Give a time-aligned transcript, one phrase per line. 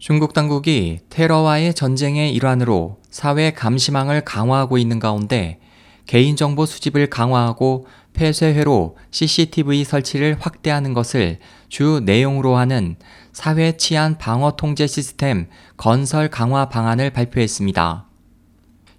[0.00, 5.60] 중국 당국이 테러와의 전쟁의 일환으로 사회 감시망을 강화하고 있는 가운데
[6.06, 12.96] 개인정보 수집을 강화하고 폐쇄회로 CCTV 설치를 확대하는 것을 주 내용으로 하는
[13.34, 18.06] 사회 치안 방어 통제 시스템 건설 강화 방안을 발표했습니다.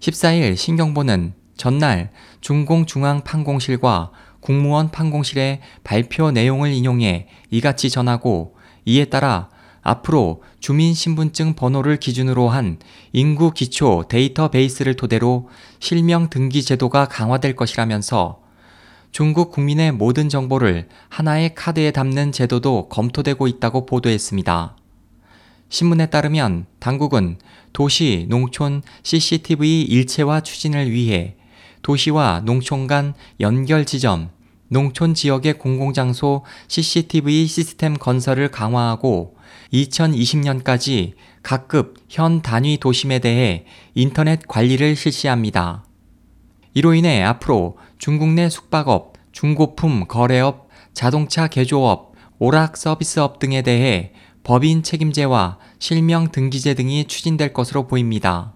[0.00, 2.10] 14일 신경보는 전날
[2.42, 4.10] 중공중앙판공실과
[4.40, 8.54] 국무원 판공실의 발표 내용을 인용해 이같이 전하고
[8.84, 9.48] 이에 따라
[9.82, 12.78] 앞으로 주민신분증 번호를 기준으로 한
[13.12, 15.48] 인구 기초 데이터베이스를 토대로
[15.78, 18.40] 실명 등기 제도가 강화될 것이라면서
[19.12, 24.76] 중국 국민의 모든 정보를 하나의 카드에 담는 제도도 검토되고 있다고 보도했습니다.
[25.68, 27.38] 신문에 따르면 당국은
[27.72, 31.36] 도시, 농촌 CCTV 일체화 추진을 위해
[31.82, 34.30] 도시와 농촌 간 연결 지점,
[34.72, 39.34] 농촌 지역의 공공장소 CCTV 시스템 건설을 강화하고
[39.72, 45.84] 2020년까지 각급 현 단위 도심에 대해 인터넷 관리를 실시합니다.
[46.72, 54.12] 이로 인해 앞으로 중국 내 숙박업, 중고품 거래업, 자동차 개조업, 오락 서비스업 등에 대해
[54.44, 58.54] 법인 책임제와 실명 등기제 등이 추진될 것으로 보입니다.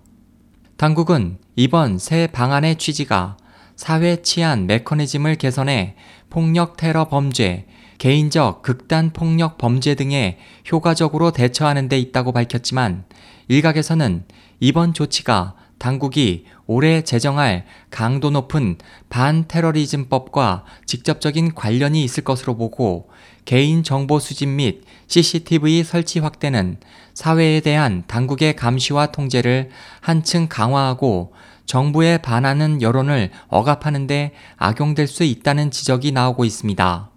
[0.77, 3.37] 당국은 이번 새 방안의 취지가
[3.77, 5.97] 사회 치안 메커니즘을 개선해
[6.31, 7.67] 폭력 테러 범죄,
[7.99, 10.39] 개인적 극단 폭력 범죄 등에
[10.71, 13.05] 효과적으로 대처하는 데 있다고 밝혔지만
[13.49, 14.25] 일각에서는
[14.61, 18.79] 이번 조치가 당국이 올해 제정할 강도 높은
[19.11, 23.11] 반테러리즘법과 직접적인 관련이 있을 것으로 보고
[23.45, 26.79] 개인 정보 수집 및 CCTV 설치 확대는
[27.13, 29.69] 사회에 대한 당국의 감시와 통제를
[30.01, 31.35] 한층 강화하고
[31.67, 37.11] 정부에 반하는 여론을 억압하는데 악용될 수 있다는 지적이 나오고 있습니다.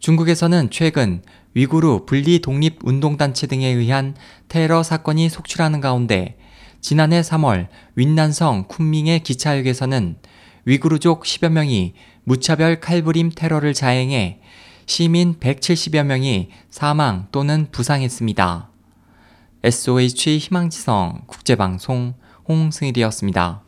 [0.00, 1.22] 중국에서는 최근
[1.54, 4.14] 위구르 분리 독립 운동단체 등에 의한
[4.48, 6.36] 테러 사건이 속출하는 가운데
[6.80, 10.16] 지난해 3월 윈난성 쿤밍의 기차역에서는
[10.64, 11.94] 위구르족 10여 명이
[12.24, 14.40] 무차별 칼부림 테러를 자행해
[14.86, 18.70] 시민 170여 명이 사망 또는 부상했습니다.
[19.62, 22.14] SOH 희망지성 국제방송
[22.50, 23.62] 홍승일이었습니다.